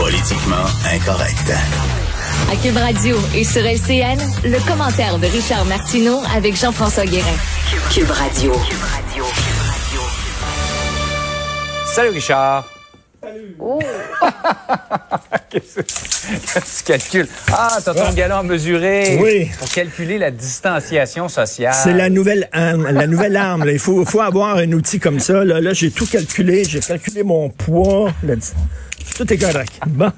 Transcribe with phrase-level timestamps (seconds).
[0.00, 1.52] Politiquement incorrect.
[2.50, 7.26] À Cube Radio et sur LCN, le commentaire de Richard Martineau avec Jean-François Guérin.
[7.92, 8.54] Cube Radio.
[11.84, 12.66] Salut Richard.
[15.50, 17.28] Qu'est-ce que tu calcules?
[17.52, 19.18] Ah, t'as ton galon à mesurer.
[19.20, 19.50] Oui.
[19.58, 21.74] Pour calculer la distanciation sociale.
[21.74, 22.90] C'est la nouvelle arme.
[22.90, 23.66] La nouvelle arme.
[23.66, 23.72] là.
[23.72, 25.44] Il faut, faut avoir un outil comme ça.
[25.44, 26.64] Là, là j'ai tout calculé.
[26.64, 28.10] J'ai calculé mon poids.
[29.16, 29.80] Tout est correct.
[29.86, 30.12] Bon.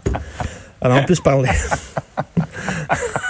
[0.80, 1.50] Alors, on peut se parler.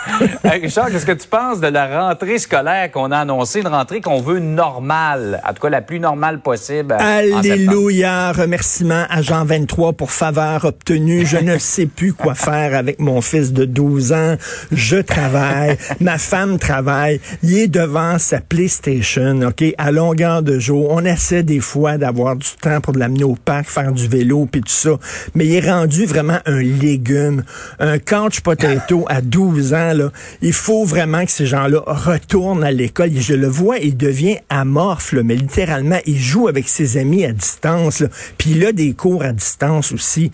[0.45, 4.21] Richard, qu'est-ce que tu penses de la rentrée scolaire qu'on a annoncée, une rentrée qu'on
[4.21, 6.97] veut normale, en tout cas la plus normale possible?
[6.99, 8.33] Alléluia.
[8.33, 11.25] Remerciement à Jean 23 pour faveur obtenue.
[11.25, 14.35] Je ne sais plus quoi faire avec mon fils de 12 ans.
[14.73, 15.77] Je travaille.
[16.01, 17.21] Ma femme travaille.
[17.45, 20.89] Il est devant sa PlayStation, OK, à longueur de jour.
[20.91, 24.63] On essaie des fois d'avoir du temps pour l'amener au parc, faire du vélo, puis
[24.63, 24.91] tout ça.
[25.37, 27.45] Mais il est rendu vraiment un légume.
[27.79, 30.11] Un couch potato à 12 ans, là.
[30.41, 33.11] Il faut vraiment que ces gens-là retournent à l'école.
[33.15, 37.33] Je le vois, il devient amorphe, là, mais littéralement, il joue avec ses amis à
[37.33, 38.01] distance.
[38.01, 38.09] là.
[38.39, 40.31] Puis il a des cours à distance aussi.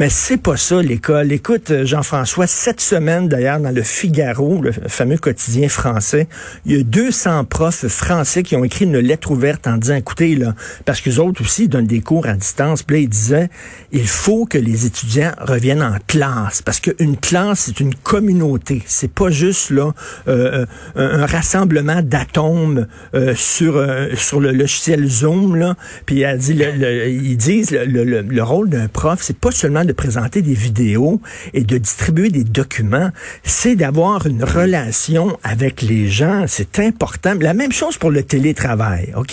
[0.00, 1.30] Mais c'est pas ça l'école.
[1.30, 6.26] Écoute, euh, Jean-François, cette semaine d'ailleurs dans le Figaro, le fameux quotidien français,
[6.64, 10.36] il y a 200 profs français qui ont écrit une lettre ouverte en disant, écoutez
[10.36, 10.54] là,
[10.86, 12.82] parce que autres aussi donnent des cours à distance.
[12.82, 13.50] Puis là, ils disaient,
[13.92, 18.82] il faut que les étudiants reviennent en classe parce qu'une classe c'est une communauté.
[18.86, 19.92] C'est pas juste là
[20.28, 20.64] euh,
[20.96, 25.74] un, un rassemblement d'atomes euh, sur euh, sur le logiciel Zoom là.
[26.06, 29.36] Puis elle dit, le- le- ils disent le, le- le- le rôle d'un prof, c'est
[29.36, 31.20] pas seulement présenter des vidéos
[31.54, 33.10] et de distribuer des documents,
[33.42, 36.44] c'est d'avoir une relation avec les gens.
[36.46, 37.34] C'est important.
[37.40, 39.32] La même chose pour le télétravail, ok?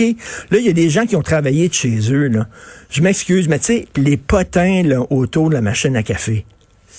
[0.51, 2.47] Là, il y a des gens qui ont travaillé de chez eux là.
[2.89, 6.45] Je m'excuse, mais tu sais, les potins là, autour de la machine à café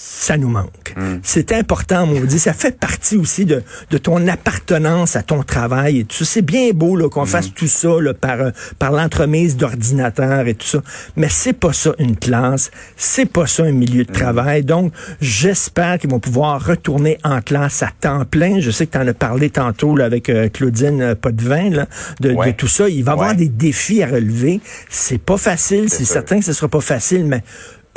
[0.01, 0.95] ça nous manque.
[1.25, 2.39] C'est important, maudit.
[2.39, 6.25] Ça fait partie aussi de, de ton appartenance à ton travail et tout ça.
[6.25, 8.39] C'est bien beau là, qu'on fasse tout ça là, par,
[8.79, 10.83] par l'entremise d'ordinateurs et tout ça.
[11.17, 12.71] Mais c'est pas ça une classe.
[12.97, 14.63] C'est pas ça un milieu de travail.
[14.65, 18.61] Donc, j'espère qu'ils vont pouvoir retourner en classe à temps plein.
[18.61, 21.87] Je sais que tu en as parlé tantôt là, avec euh, Claudine euh, Potvin là,
[22.21, 22.53] de, Ouais.
[22.53, 22.89] de tout ça.
[22.89, 24.61] Il va y avoir des défis à relever.
[24.89, 25.89] C'est pas facile.
[25.89, 27.43] C'est certain que ce sera pas facile, mais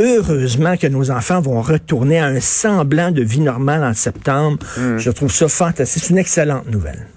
[0.03, 4.57] Heureusement que nos enfants vont retourner à un semblant de vie normale en septembre.
[4.78, 4.97] Hmm.
[4.97, 6.03] Je trouve ça fantastique.
[6.03, 7.07] C'est une excellente nouvelle.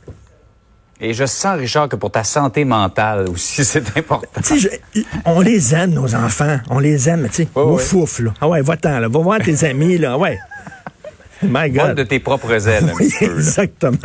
[1.00, 4.41] Et je sens, Richard, que pour ta santé mentale aussi, c'est important.
[4.55, 4.69] Je-
[5.25, 6.59] on les aime, nos enfants.
[6.71, 7.49] On les aime, tu sais.
[7.55, 7.83] Ouais.
[7.83, 8.33] fouf, là.
[8.41, 9.09] Ah ouais, va-t'en, là.
[9.09, 10.19] Va voir tes amis, là.
[10.19, 10.39] Ouais.
[11.43, 11.97] My God.
[11.97, 13.34] de tes propres ailes un Oui, petit peu.
[13.37, 13.99] exactement.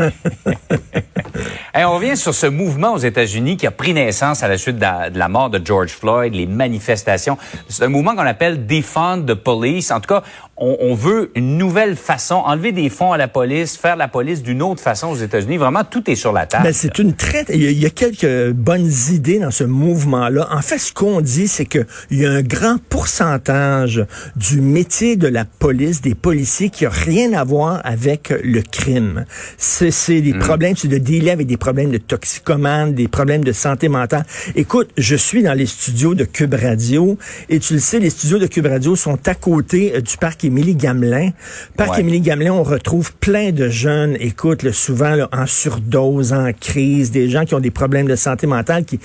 [1.71, 4.77] Hey, on revient sur ce mouvement aux États-Unis qui a pris naissance à la suite
[4.77, 7.37] de la, de la mort de George Floyd, les manifestations.
[7.67, 9.91] C'est un mouvement qu'on appelle Defund the Police.
[9.91, 10.23] En tout cas,
[10.59, 14.43] on, on veut une nouvelle façon, enlever des fonds à la police, faire la police
[14.43, 15.57] d'une autre façon aux États-Unis.
[15.57, 16.65] Vraiment, tout est sur la table.
[16.65, 19.63] Ben, c'est une très, il y, a, il y a quelques bonnes idées dans ce
[19.63, 20.47] mouvement-là.
[20.51, 24.05] En fait, ce qu'on dit, c'est que il y a un grand pourcentage
[24.35, 29.25] du métier de la police, des policiers, qui a rien à voir avec le crime.
[29.57, 33.89] C'est, des problèmes, c'est de dealer avec des problèmes de toxicomane, des problèmes de santé
[33.89, 34.25] mentale.
[34.55, 37.17] Écoute, je suis dans les studios de Cube Radio
[37.49, 40.43] et tu le sais, les studios de Cube Radio sont à côté euh, du parc
[40.49, 41.29] Émilie Gamelin.
[41.77, 42.01] Parc Ouais.
[42.01, 47.11] Émilie Gamelin, on retrouve plein de jeunes, écoute, là, souvent là, en surdose, en crise,
[47.11, 48.99] des gens qui ont des problèmes de santé mentale, qui,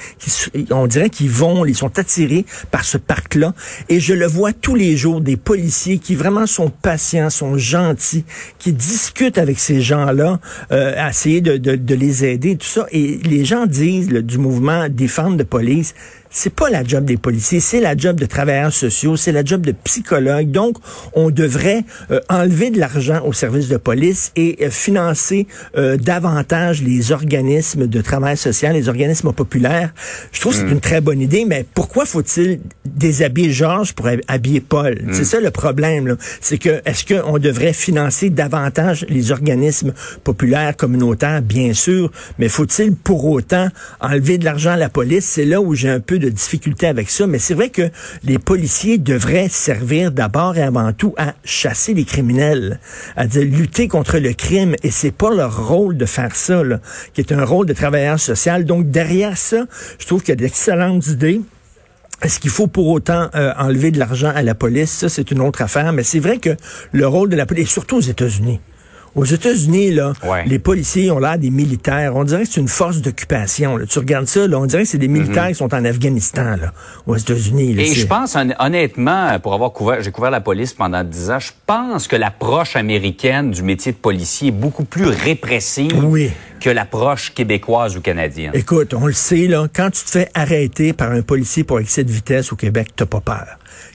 [0.71, 3.55] on dirait qu'ils vont, ils sont attirés par ce parc-là.
[3.89, 8.25] Et je le vois tous les jours, des policiers qui vraiment sont patients, sont gentils,
[8.59, 10.41] qui discutent avec ces gens-là,
[10.73, 12.87] euh, à essayer de, de, de les aider, et tout ça.
[12.91, 15.95] Et les gens disent là, du mouvement Défendre de police,
[16.37, 19.61] c'est pas la job des policiers, c'est la job de travailleurs sociaux, c'est la job
[19.65, 20.51] de psychologues.
[20.51, 20.77] Donc,
[21.15, 25.47] on devrait euh, enlever de l'argent au service de police et euh, financer
[25.77, 29.95] euh, davantage les organismes de travail social, les organismes populaires.
[30.33, 34.21] Je trouve que c'est une très bonne idée, mais pourquoi faut-il déshabiller Georges pour hab-
[34.27, 35.01] habiller Paul?
[35.13, 36.09] C'est ça le problème.
[36.09, 36.17] là.
[36.41, 39.93] C'est que est-ce qu'on devrait financer davantage les organismes
[40.25, 42.11] populaires, communautaires, bien sûr,
[42.41, 43.69] mais faut-il pour autant
[44.01, 45.25] enlever de l'argent à la police?
[45.25, 47.91] C'est là où j'ai un peu de de difficultés avec ça, mais c'est vrai que
[48.23, 52.81] les policiers devraient servir d'abord et avant tout à chasser les criminels,
[53.17, 56.81] à dire lutter contre le crime, et c'est pas leur rôle de faire ça, là,
[57.13, 58.65] qui est un rôle de travailleur social.
[58.65, 59.67] Donc derrière ça,
[59.99, 61.41] je trouve qu'il y a d'excellentes idées.
[62.23, 64.91] Est-ce qu'il faut pour autant euh, enlever de l'argent à la police?
[64.91, 65.93] Ça, c'est une autre affaire.
[65.93, 66.57] Mais c'est vrai que
[66.93, 68.61] le rôle de la police, et surtout aux États-Unis,
[69.15, 70.45] aux États-Unis, là, Ouais.
[70.47, 72.17] les policiers ont l'air des militaires.
[72.17, 73.79] On dirait que c'est une force d'occupation.
[73.89, 76.73] Tu regardes ça, là, on dirait que c'est des militaires qui sont en Afghanistan, là,
[77.07, 77.77] aux États-Unis.
[77.79, 81.39] Et je pense, hon- honnêtement, pour avoir couvert, j'ai couvert la police pendant dix ans,
[81.39, 86.31] je pense que l'approche américaine du métier de policier est beaucoup plus répressive Oui.
[86.61, 88.53] que l'approche québécoise ou canadienne.
[88.55, 92.05] Écoute, on le sait, là, quand tu te fais arrêter par un policier pour excès
[92.05, 93.47] de vitesse au Québec, t'as pas peur.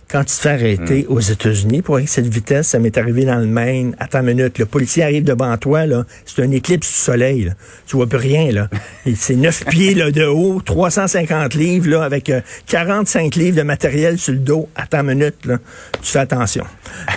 [0.10, 1.14] Quand tu te fais arrêter Hmm.
[1.14, 3.96] aux États-Unis pour de vitesse, ça m'est arrivé dans le Maine.
[4.00, 7.52] Attends une minute, le policier arrive devant toi, là, c'est un éclipse du soleil, là.
[7.86, 8.70] Tu vois plus rien, là.
[9.16, 14.18] C'est 9 pieds là, de haut, 350 livres, là, avec euh, 45 livres de matériel
[14.18, 14.68] sur le dos.
[14.76, 15.58] Attends une minute, là.
[16.02, 16.66] Tu fais attention.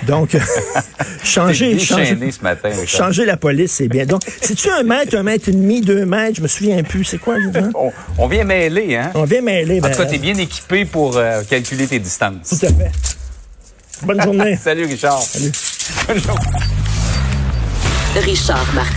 [0.06, 0.36] Donc,
[1.24, 4.04] changer, changer, ce matin, changer la police, c'est bien.
[4.04, 6.36] Donc, c'est-tu un mètre, un mètre et demi, deux mètres?
[6.36, 7.04] Je me souviens plus.
[7.04, 9.10] C'est quoi, je On, on vient mêler, hein?
[9.14, 9.78] On vient mêler.
[9.78, 12.51] En ben, tout cas, t'es bien équipé pour euh, calculer tes distances.
[12.58, 12.92] Tout à fait.
[14.02, 14.56] Bonne journée.
[14.62, 15.22] Salut, Richard.
[15.22, 15.52] Salut.
[16.06, 16.40] Bonne journée.
[18.16, 18.92] Richard Martin.